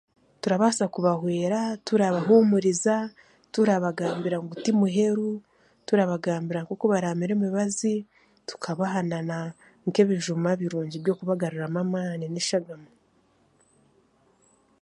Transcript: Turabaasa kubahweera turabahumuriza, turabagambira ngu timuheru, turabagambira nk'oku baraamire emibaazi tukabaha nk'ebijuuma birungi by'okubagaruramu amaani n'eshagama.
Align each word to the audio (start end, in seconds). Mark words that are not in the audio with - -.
Turabaasa 0.41 0.83
kubahweera 0.93 1.59
turabahumuriza, 1.87 2.95
turabagambira 3.53 4.37
ngu 4.43 4.53
timuheru, 4.63 5.31
turabagambira 5.87 6.59
nk'oku 6.61 6.85
baraamire 6.91 7.31
emibaazi 7.35 7.93
tukabaha 8.47 8.99
nk'ebijuuma 9.87 10.49
birungi 10.61 10.97
by'okubagaruramu 11.03 11.77
amaani 11.83 12.25
n'eshagama. 12.29 12.89